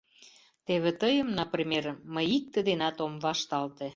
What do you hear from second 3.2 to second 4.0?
вашталте.